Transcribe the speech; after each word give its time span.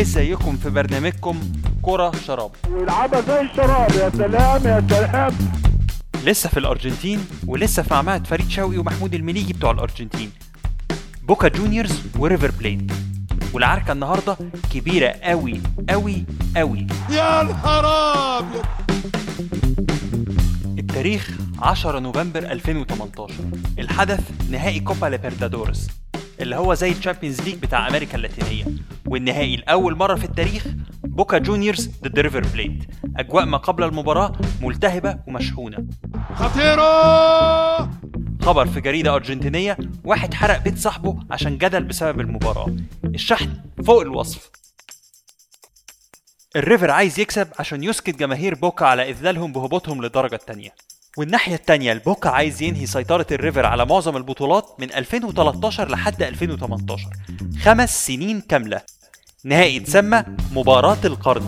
ازيكم 0.00 0.56
في 0.56 0.70
برنامجكم 0.70 1.40
كرة 1.82 2.12
شراب؟ 2.26 2.50
ويلعبها 2.70 3.20
زي 3.20 3.40
الشراب 3.40 3.90
يا 3.90 4.10
سلام 4.10 4.64
يا 4.66 4.86
سلام. 4.90 5.32
لسه 6.24 6.48
في 6.48 6.58
الأرجنتين 6.58 7.20
ولسه 7.46 7.82
في 7.82 7.94
معمعة 7.94 8.22
فريد 8.24 8.48
شوقي 8.50 8.78
ومحمود 8.78 9.14
المليجي 9.14 9.52
بتوع 9.52 9.70
الأرجنتين. 9.70 10.30
بوكا 11.22 11.48
جونيورز 11.48 12.02
وريفر 12.18 12.50
بليت. 12.50 12.92
والعركة 13.52 13.92
النهاردة 13.92 14.36
كبيرة 14.74 15.08
قوي 15.08 15.60
قوي 15.90 16.24
قوي 16.56 16.86
يا 17.10 17.42
نهار 17.42 17.86
أبيض! 18.38 18.64
التاريخ 20.78 21.30
10 21.58 21.98
نوفمبر 21.98 22.38
2018 22.42 23.34
الحدث 23.78 24.20
نهائي 24.50 24.80
كوبا 24.80 25.06
ليبرتادورس 25.06 25.88
اللي 26.40 26.56
هو 26.56 26.74
زي 26.74 26.90
ال 26.92 26.97
Champions 26.97 27.40
League 27.40 27.54
بتاع 27.54 27.88
أمريكا 27.88 28.16
اللاتينية. 28.16 28.64
والنهائي 29.08 29.56
لأول 29.56 29.96
مرة 29.96 30.14
في 30.14 30.24
التاريخ 30.24 30.66
بوكا 31.04 31.38
جونيورز 31.38 31.90
ضد 32.02 32.18
ريفر 32.18 32.40
بليت. 32.40 32.84
أجواء 33.16 33.44
ما 33.44 33.56
قبل 33.56 33.84
المباراة 33.84 34.32
ملتهبة 34.62 35.18
ومشحونة. 35.26 35.86
خطيرة! 36.34 37.90
خبر 38.42 38.66
في 38.66 38.80
جريدة 38.80 39.14
أرجنتينية 39.14 39.76
واحد 40.04 40.34
حرق 40.34 40.58
بيت 40.58 40.78
صاحبه 40.78 41.18
عشان 41.30 41.58
جدل 41.58 41.84
بسبب 41.84 42.20
المباراة. 42.20 42.76
الشحن 43.04 43.50
فوق 43.86 44.00
الوصف. 44.00 44.50
الريفر 46.56 46.90
عايز 46.90 47.20
يكسب 47.20 47.48
عشان 47.58 47.84
يسكت 47.84 48.16
جماهير 48.18 48.54
بوكا 48.54 48.86
على 48.86 49.10
إذلالهم 49.10 49.52
بهبوطهم 49.52 50.02
للدرجة 50.02 50.34
الثانية 50.34 50.74
والناحية 51.16 51.54
التانية 51.54 51.92
البوكا 51.92 52.30
عايز 52.30 52.62
ينهي 52.62 52.86
سيطرة 52.86 53.26
الريفر 53.32 53.66
على 53.66 53.86
معظم 53.86 54.16
البطولات 54.16 54.76
من 54.78 54.92
2013 54.92 55.90
لحد 55.90 56.22
2018 56.22 57.08
خمس 57.62 58.06
سنين 58.06 58.40
كاملة. 58.40 58.80
نهائي 59.46 59.76
اتسمى 59.76 60.22
مباراة 60.52 60.96
القرن. 61.04 61.42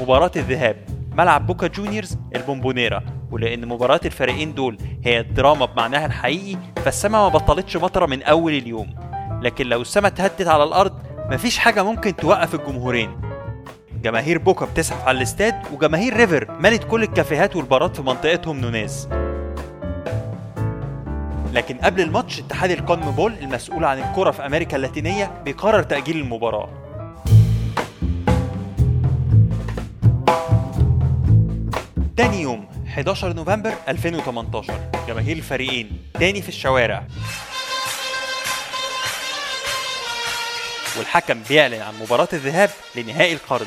مباراة 0.00 0.30
الذهاب 0.36 0.76
ملعب 1.12 1.46
بوكا 1.46 1.66
جونيورز 1.66 2.18
البومبونيرا. 2.36 3.02
ولأن 3.30 3.68
مباراة 3.68 4.00
الفريقين 4.04 4.54
دول 4.54 4.78
هي 5.04 5.20
الدراما 5.20 5.66
بمعناها 5.66 6.06
الحقيقي 6.06 6.58
فالسما 6.84 7.18
ما 7.18 7.28
بطلتش 7.28 7.76
مطرة 7.76 8.06
من 8.06 8.22
أول 8.22 8.52
اليوم. 8.52 8.94
لكن 9.42 9.66
لو 9.66 9.80
السما 9.80 10.08
اتهدت 10.08 10.46
على 10.48 10.64
الأرض 10.64 10.92
مفيش 11.30 11.58
حاجة 11.58 11.82
ممكن 11.82 12.16
توقف 12.16 12.54
الجمهورين. 12.54 13.31
جماهير 14.02 14.38
بوكا 14.38 14.66
بتزحف 14.66 15.08
على 15.08 15.16
الاستاد 15.16 15.54
وجماهير 15.72 16.16
ريفر 16.16 16.50
ملت 16.60 16.84
كل 16.84 17.02
الكافيهات 17.02 17.56
والبارات 17.56 17.96
في 17.96 18.02
منطقتهم 18.02 18.60
نونيز 18.60 19.08
لكن 21.52 21.76
قبل 21.76 22.00
الماتش 22.00 22.40
اتحاد 22.40 22.70
الكونميبول 22.70 23.34
المسؤول 23.42 23.84
عن 23.84 23.98
الكرة 23.98 24.30
في 24.30 24.46
أمريكا 24.46 24.76
اللاتينية 24.76 25.42
بيقرر 25.44 25.82
تأجيل 25.82 26.16
المباراة. 26.16 26.68
تاني 32.16 32.42
يوم 32.42 32.66
11 32.88 33.32
نوفمبر 33.32 33.72
2018 33.88 34.74
جماهير 35.08 35.36
الفريقين 35.36 35.90
تاني 36.14 36.42
في 36.42 36.48
الشوارع. 36.48 37.06
والحكم 40.96 41.42
بيعلن 41.48 41.82
عن 41.82 41.94
مباراة 42.00 42.28
الذهاب 42.32 42.70
لنهائي 42.94 43.32
القرن 43.32 43.66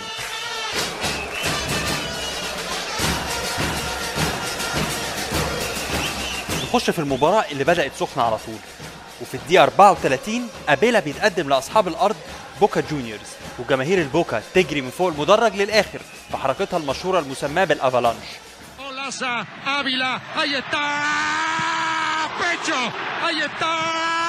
نخش 6.63 6.89
في 6.89 6.99
المباراة 6.99 7.45
اللي 7.51 7.63
بدأت 7.63 7.91
سخنة 7.99 8.23
على 8.23 8.37
طول 8.37 8.55
وفي 9.21 9.33
الدقيقة 9.37 9.63
34 9.63 10.50
أبيلا 10.69 11.00
بيتقدم 11.00 11.50
لأصحاب 11.50 11.88
الأرض 11.88 12.16
بوكا 12.61 12.81
جونيورز 12.91 13.29
وجماهير 13.59 14.01
البوكا 14.01 14.41
تجري 14.53 14.81
من 14.81 14.89
فوق 14.89 15.07
المدرج 15.07 15.55
للآخر 15.55 16.00
في 16.31 16.38
حركتها 16.38 16.77
المشهورة 16.77 17.19
المسماة 17.19 17.63
بالأفالانش. 17.63 18.25
Pecho, 22.39 22.79
ahí 23.25 23.41
está. 23.41 24.25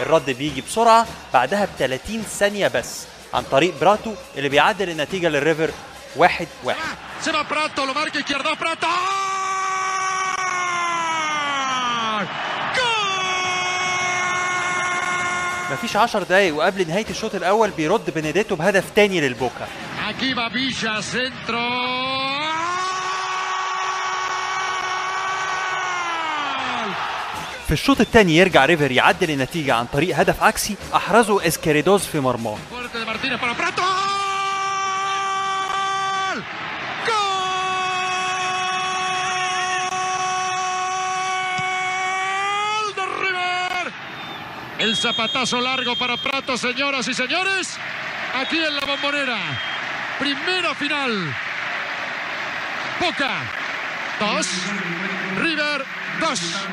الرد 0.00 0.30
بيجي 0.30 0.60
بسرعة 0.60 1.06
بعدها 1.34 1.64
ب 1.64 1.68
30 1.78 2.22
ثانية 2.22 2.68
بس 2.68 3.06
عن 3.34 3.42
طريق 3.42 3.80
براتو 3.80 4.14
اللي 4.36 4.48
بيعدل 4.48 4.90
النتيجة 4.90 5.28
للريفر 5.28 5.70
واحد 6.16 6.48
واحد. 6.64 6.96
Se 7.24 7.32
va 7.32 7.42
Prato, 7.44 7.84
lo 7.84 7.94
marca 7.94 8.18
izquierda 8.18 8.54
Prato. 8.56 8.86
مفيش 15.72 15.96
10 15.96 16.22
دقايق 16.22 16.54
وقبل 16.54 16.88
نهاية 16.88 17.06
الشوط 17.10 17.34
الأول 17.34 17.70
بيرد 17.70 18.10
بنديتو 18.10 18.56
بهدف 18.56 18.84
تاني 18.96 19.20
للبوكا. 19.20 19.68
Aquí 20.08 20.32
va 20.32 20.48
Villa, 20.48 21.02
في 27.67 27.71
الشوط 27.73 27.99
الثاني 28.01 28.37
يرجع 28.37 28.65
ريفر 28.65 28.91
يعدل 28.91 29.31
النتيجة 29.31 29.73
عن 29.75 29.85
طريق 29.85 30.17
هدف 30.19 30.43
عكسي 30.43 30.75
أحرزه 30.95 31.47
اسكاريدوز 31.47 32.01
في 32.01 32.19
مرماه 32.19 32.57
Fuerte 32.71 32.97
de 32.99 33.05
Martínez 33.05 33.39
para 33.39 33.53
Prato. 33.53 33.83
¡Gol 41.53 42.95
de 42.95 43.05
River! 43.23 43.93
El 44.79 44.95
zapatazo 44.95 45.61
largo 45.61 45.95
para 45.95 46.17
Prato, 46.17 46.57
señoras 46.57 47.07
y 47.07 47.13
señores. 47.13 47.77
Aquí 48.41 48.57
en 48.57 48.75
la 48.75 48.85
bombonera. 48.85 49.39
Primera 50.19 50.73
final. 50.75 51.13
Boca 52.99 53.33
2. 54.19 54.47
River 55.39 55.85
2. 56.19 56.67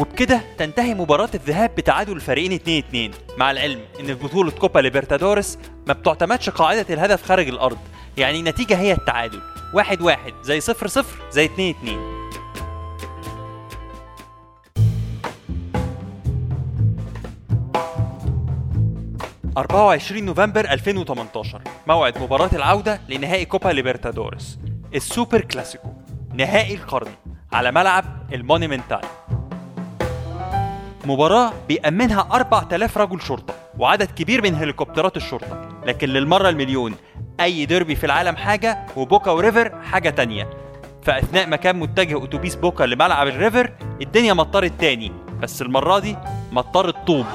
وبكده 0.00 0.40
تنتهي 0.58 0.94
مباراة 0.94 1.28
الذهاب 1.34 1.74
بتعادل 1.74 2.12
الفريقين 2.12 2.82
2-2 3.12 3.38
مع 3.38 3.50
العلم 3.50 3.80
إن 4.00 4.06
في 4.06 4.14
بطولة 4.14 4.50
كوبا 4.50 4.80
ليبرتادورس 4.80 5.58
ما 5.86 5.92
بتعتمدش 5.92 6.50
قاعدة 6.50 6.86
الهدف 6.94 7.22
خارج 7.22 7.48
الأرض. 7.48 7.78
يعني 8.16 8.38
النتيجة 8.38 8.78
هي 8.78 8.92
التعادل. 8.92 9.40
واحد 9.74 10.02
واحد 10.02 10.32
زي 10.42 10.60
صفر 10.60 10.86
صفر 10.86 11.22
زي 11.30 11.44
اتنين 11.44 11.74
اتنين. 11.76 12.20
أربعة 19.56 19.86
وعشرين 19.86 20.24
نوفمبر 20.24 20.60
2018 20.70 21.62
موعد 21.86 22.18
مباراة 22.18 22.50
العودة 22.52 23.00
لنهائي 23.08 23.44
كوبا 23.44 23.68
ليبرتادورس 23.68 24.58
السوبر 24.94 25.40
كلاسيكو 25.40 25.88
نهائي 26.34 26.74
القرن 26.74 27.12
على 27.52 27.72
ملعب 27.72 28.04
المونيمنتال. 28.32 29.00
مباراة 31.04 31.52
بيأمنها 31.68 32.28
4000 32.32 32.98
رجل 32.98 33.20
شرطة 33.20 33.54
وعدد 33.78 34.10
كبير 34.10 34.42
من 34.42 34.54
هليكوبترات 34.54 35.16
الشرطة. 35.16 35.68
لكن 35.86 36.08
للمرة 36.08 36.48
المليون 36.48 36.94
أي 37.40 37.66
ديربي 37.66 37.94
في 37.94 38.06
العالم 38.06 38.36
حاجة 38.36 38.86
وبوكا 38.96 39.30
وريفر 39.30 39.82
حاجة 39.82 40.10
تانية. 40.10 40.50
فأثناء 41.02 41.46
ما 41.46 41.56
كان 41.56 41.76
متجه 41.76 42.24
أتوبيس 42.24 42.54
بوكا 42.54 42.84
لملعب 42.84 43.26
الريفر 43.26 43.72
الدنيا 44.02 44.32
مطرت 44.32 44.72
تاني. 44.80 45.12
بس 45.40 45.62
المرة 45.62 45.98
دي 45.98 46.16
مطرت 46.52 46.96
طوب. 47.06 47.26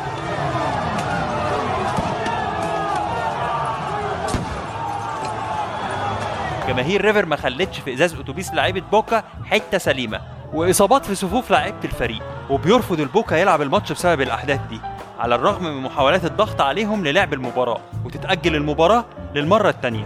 جماهير 6.67 7.05
ريفر 7.05 7.25
ما 7.25 7.35
خلتش 7.35 7.79
في 7.79 7.93
إزاز 7.93 8.13
أتوبيس 8.13 8.53
لعيبة 8.53 8.81
بوكا 8.91 9.23
حتة 9.45 9.77
سليمة. 9.77 10.21
وإصابات 10.53 11.05
في 11.05 11.15
صفوف 11.15 11.51
لعيبة 11.51 11.77
الفريق. 11.83 12.34
وبيرفض 12.49 12.99
البوكا 12.99 13.35
يلعب 13.35 13.61
الماتش 13.61 13.91
بسبب 13.91 14.21
الأحداث 14.21 14.59
دي 14.69 14.79
على 15.19 15.35
الرغم 15.35 15.63
من 15.63 15.81
محاولات 15.83 16.25
الضغط 16.25 16.61
عليهم 16.61 17.03
للعب 17.03 17.33
المباراة 17.33 17.79
وتتأجل 18.05 18.55
المباراة 18.55 19.05
للمرة 19.35 19.69
الثانية 19.69 20.05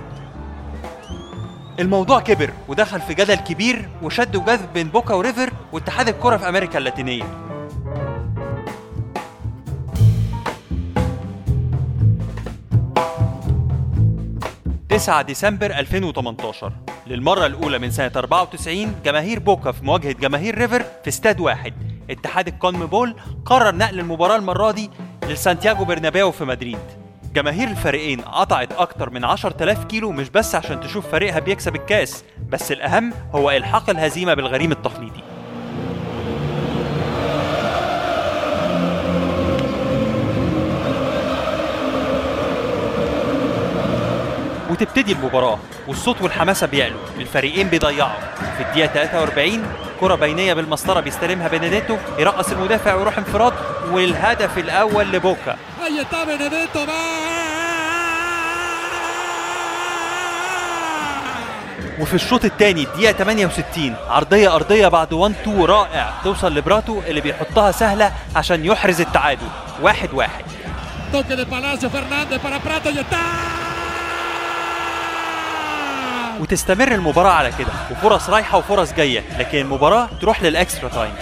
الموضوع 1.79 2.19
كبر 2.19 2.53
ودخل 2.67 3.01
في 3.01 3.13
جدل 3.13 3.35
كبير 3.35 3.89
وشد 4.03 4.35
وجذب 4.35 4.73
بين 4.73 4.87
بوكا 4.87 5.13
وريفر 5.13 5.49
واتحاد 5.71 6.07
الكرة 6.07 6.37
في 6.37 6.49
أمريكا 6.49 6.77
اللاتينية. 6.77 7.23
9 14.89 15.21
ديسمبر 15.21 15.65
2018 15.79 16.71
للمرة 17.07 17.45
الأولى 17.45 17.79
من 17.79 17.91
سنة 17.91 18.11
94 18.15 18.95
جماهير 19.05 19.39
بوكا 19.39 19.71
في 19.71 19.85
مواجهة 19.85 20.11
جماهير 20.11 20.57
ريفر 20.57 20.83
في 21.03 21.07
استاد 21.07 21.39
واحد. 21.39 21.73
اتحاد 22.09 22.47
الكونميبول 22.47 23.15
قرر 23.45 23.75
نقل 23.75 23.99
المباراة 23.99 24.35
المرة 24.35 24.71
دي 24.71 24.89
لسانتياغو 25.29 25.85
برنابيو 25.85 26.31
في 26.31 26.45
مدريد. 26.45 26.79
جماهير 27.33 27.67
الفريقين 27.67 28.21
قطعت 28.21 28.73
أكتر 28.73 29.09
من 29.09 29.23
10000 29.25 29.83
كيلو 29.85 30.11
مش 30.11 30.29
بس 30.29 30.55
عشان 30.55 30.81
تشوف 30.81 31.07
فريقها 31.07 31.39
بيكسب 31.39 31.75
الكاس 31.75 32.23
بس 32.49 32.71
الأهم 32.71 33.13
هو 33.31 33.51
إلحاق 33.51 33.89
الهزيمة 33.89 34.33
بالغريم 34.33 34.71
التقليدي. 34.71 35.23
وتبتدي 44.71 45.11
المباراة 45.11 45.59
والصوت 45.87 46.21
والحماسة 46.21 46.67
بيعلوا 46.67 46.99
الفريقين 47.17 47.67
بيضيعوا. 47.67 48.19
في 48.57 48.63
الدقيقة 48.63 49.05
43 49.05 49.63
كرة 49.99 50.15
بينية 50.15 50.53
بالمسطرة. 50.53 50.99
بيستلمها 50.99 51.47
بينيديتو 51.47 51.97
يرقص 52.19 52.51
المدافع 52.51 52.93
ويروح 52.93 53.17
انفراد. 53.17 53.53
والهدف 53.91 54.57
الأول 54.57 55.11
لبوكا. 55.11 55.57
وفي 61.99 62.13
الشوط 62.13 62.45
الثاني 62.45 62.83
الدقيقة 62.83 63.11
68 63.13 63.95
عرضية 64.09 64.55
أرضية 64.55 64.87
بعد 64.87 65.13
1 65.13 65.33
2 65.41 65.65
رائع 65.65 66.13
توصل 66.23 66.55
لبراتو 66.55 67.01
اللي 67.07 67.21
بيحطها 67.21 67.71
سهلة 67.71 68.11
عشان 68.35 68.65
يحرز 68.65 69.01
التعادل. 69.01 69.47
واحد 69.81 70.13
واحد. 70.13 70.45
وتستمر 76.39 76.91
المباراة 76.91 77.31
على 77.31 77.51
كده. 77.59 77.71
وفرص 77.91 78.29
رايحة 78.29 78.57
وفرص 78.57 78.93
جاية 78.93 79.23
لكن 79.39 79.57
المباراة 79.57 80.09
تروح 80.21 80.43
لل 80.43 80.56
extra 80.56 80.89
time. 80.89 81.13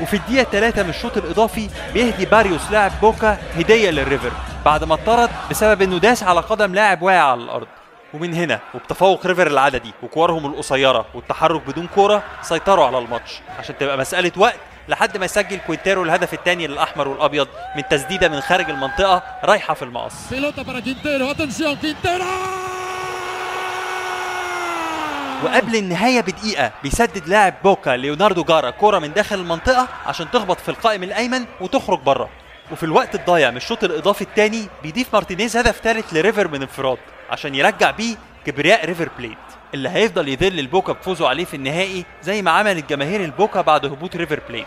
وفي 0.00 0.16
الدقيقة 0.16 0.50
3 0.50 0.82
من 0.82 0.88
الشوط 0.90 1.16
الإضافي 1.16 1.68
بيهدي 1.94 2.24
باريوس 2.26 2.70
لاعب 2.70 2.92
بوكا 3.02 3.38
هدية 3.56 3.90
للريفر 3.90 4.32
بعد 4.64 4.84
ما 4.84 4.94
اتطرد 4.94 5.30
بسبب 5.50 5.82
إنه 5.82 5.98
داس 5.98 6.22
على 6.22 6.40
قدم 6.40 6.74
لاعب 6.74 7.02
واقع 7.02 7.22
على 7.22 7.42
الأرض. 7.42 7.66
ومن 8.14 8.34
هنا 8.34 8.60
وبتفوق 8.74 9.26
ريفر 9.26 9.46
العددي 9.46 9.92
وكورهم 10.02 10.46
القصيرة 10.46 11.04
والتحرك 11.14 11.62
بدون 11.66 11.86
كورة 11.94 12.22
سيطروا 12.42 12.86
على 12.86 12.98
الماتش. 12.98 13.40
عشان 13.58 13.78
تبقى 13.78 13.98
مسألة 13.98 14.32
وقت 14.36 14.58
لحد 14.88 15.16
ما 15.16 15.24
يسجل 15.24 15.58
كوينتيرو 15.66 16.02
الهدف 16.02 16.34
الثاني 16.34 16.66
للأحمر 16.66 17.08
والأبيض 17.08 17.48
من 17.76 17.82
تسديدة 17.90 18.28
من 18.28 18.40
خارج 18.40 18.70
المنطقة 18.70 19.22
رايحة 19.44 19.74
في 19.74 19.82
المقص. 19.82 20.14
وقبل 25.44 25.76
النهاية 25.76 26.20
بدقيقة 26.20 26.72
بيسدد 26.82 27.28
لاعب 27.28 27.54
بوكا 27.64 27.90
ليوناردو 27.90 28.44
جارا 28.44 28.70
كرة 28.70 28.98
من 28.98 29.12
داخل 29.12 29.38
المنطقة 29.38 29.88
عشان 30.06 30.30
تخبط 30.30 30.60
في 30.60 30.68
القائم 30.68 31.02
الأيمن 31.02 31.44
وتخرج 31.60 32.00
بره. 32.00 32.28
وفي 32.72 32.82
الوقت 32.82 33.14
الضايع 33.14 33.50
من 33.50 33.56
الشوط 33.56 33.84
الإضافي 33.84 34.22
الثاني 34.22 34.68
بيضيف 34.82 35.14
مارتينيز 35.14 35.56
هدف 35.56 35.80
ثالث 35.80 36.14
لريفر 36.14 36.48
من 36.48 36.62
انفراد 36.62 36.98
عشان 37.30 37.54
يرجع 37.54 37.90
بيه 37.90 38.16
كبرياء 38.46 38.84
ريفر 38.86 39.08
بليت 39.18 39.38
اللي 39.74 39.88
هيفضل 39.88 40.28
يذل 40.28 40.58
البوكا 40.58 40.92
بفوزه 40.92 41.28
عليه 41.28 41.44
في 41.44 41.54
النهائي 41.56 42.04
زي 42.22 42.42
ما 42.42 42.50
عملت 42.50 42.90
جماهير 42.90 43.24
البوكا 43.24 43.60
بعد 43.60 43.86
هبوط 43.86 44.16
ريفر 44.16 44.40
بليت. 44.48 44.66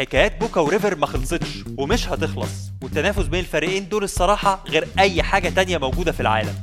حكايات 0.00 0.40
بوكا 0.40 0.60
وريفر 0.60 0.96
ما 0.96 1.06
خلصتش 1.06 1.64
ومش 1.78 2.08
هتخلص. 2.08 2.70
والتنافس 2.82 3.26
بين 3.26 3.40
الفريقين 3.40 3.88
دول 3.88 4.04
الصراحة 4.04 4.64
غير 4.68 4.88
أي 4.98 5.22
حاجة 5.22 5.48
تانية 5.48 5.78
موجودة 5.78 6.12
في 6.12 6.20
العالم. 6.20 6.54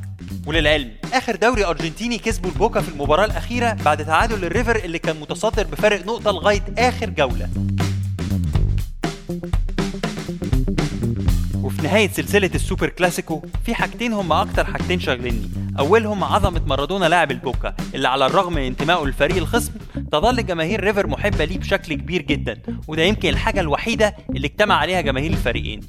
وللعلم 0.45 0.92
آخر 1.13 1.36
دوري 1.36 1.66
أرجنتيني 1.66 2.18
كسبوا 2.18 2.50
البوكا 2.50 2.81
في 2.81 2.89
المباراة 2.89 3.25
الأخيرة 3.25 3.74
بعد 3.74 4.06
تعادل 4.06 4.45
الريفر 4.45 4.75
اللي 4.75 5.00
كان 5.00 5.19
متصدر 5.19 5.63
بفارق 5.63 6.06
نقطة 6.06 6.31
لغاية 6.31 6.63
آخر 6.78 7.10
جولة. 7.10 7.50
وفي 11.54 11.81
نهاية 11.81 12.10
سلسلة 12.10 12.51
السوبر 12.56 12.89
كلاسيكو 12.89 13.42
في 13.66 13.75
حاجتين 13.75 14.13
هم 14.13 14.31
أكتر 14.31 14.66
حاجتين 14.66 15.00
شاغليني. 15.00 15.50
أولهم 15.79 16.24
عظمة 16.24 16.62
مارادونا 16.68 17.06
لاعب 17.06 17.31
البوكا 17.31 17.75
اللي 17.95 18.07
على 18.07 18.25
الرغم 18.25 18.53
من 18.53 18.62
انتمائه 18.62 19.06
للفريق 19.06 19.38
الخصم 19.38 19.74
تظل 20.12 20.45
جماهير 20.45 20.83
ريفر 20.83 21.07
محبة 21.07 21.45
ليه 21.45 21.57
بشكل 21.59 21.94
كبير 21.94 22.21
جدا 22.21 22.62
وده 22.88 23.03
يمكن 23.03 23.29
الحاجة 23.29 23.59
الوحيدة 23.59 24.15
اللي 24.35 24.47
اجتمع 24.47 24.75
عليها 24.75 25.01
جماهير 25.01 25.31
الفريقين. 25.31 25.81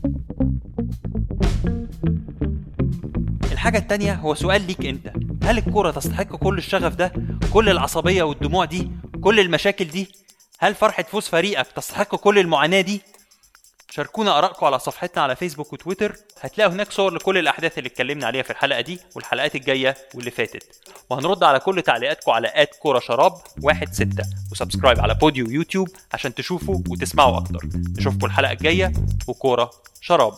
الحاجة 3.53 3.79
التانية 3.79 4.15
هو 4.15 4.35
سؤال 4.35 4.67
ليك 4.67 4.87
أنت 4.87 5.13
هل 5.43 5.59
الكرة 5.59 5.91
تستحق 5.91 6.37
كل 6.37 6.59
الشغف 6.59 6.95
ده 6.95 7.13
كل 7.53 7.69
العصبية 7.69 8.23
والدموع 8.23 8.65
دي 8.65 8.91
كل 9.21 9.41
المشاكل 9.41 9.85
دي؟ 9.85 10.09
هل 10.59 10.75
فرحة 10.75 11.03
فوز 11.03 11.29
فريقك 11.29 11.67
تستحق 11.77 12.17
كل 12.17 12.39
المعاناة 12.39 12.81
دي؟ 12.81 13.03
شاركونا 13.91 14.39
آرائكم 14.39 14.67
على 14.67 14.79
صفحتنا 14.79 15.23
على 15.23 15.37
فيسبوك 15.37 15.73
وتويتر. 15.73 16.17
هتلاقوا 16.41 16.73
هناك 16.73 16.93
صور 16.93 17.15
لكل 17.15 17.39
الأحداث 17.39 17.79
اللي 17.79 17.89
اتكلمنا 17.89 18.27
عليها 18.27 18.43
في 18.43 18.51
الحلقة 18.51 18.81
دي 18.81 19.01
والحلقات 19.17 19.55
الجاية 19.55 19.97
واللي 20.15 20.31
فاتت. 20.31 20.63
وهنرد 21.11 21.45
على 21.45 21.61
كل 21.61 21.83
تعليقاتكم 21.83 22.33
على 22.33 22.53
at 22.55 22.75
كورة 22.75 22.99
شراب 23.01 23.33
واحد 23.63 23.93
ستة. 23.93 24.25
و 24.53 24.57
subscribe 24.57 25.01
على 25.01 25.15
بوديو 25.15 25.51
يوتيوب 25.51 25.89
عشان 26.13 26.35
تشوفوا 26.35 26.79
وتسمعوا 26.89 27.39
أكتر. 27.39 27.61
نشوفكم 27.99 28.27
الحلقة 28.27 28.53
الجاية 28.53 28.93
وكورة 29.29 29.71
شراب. 30.01 30.35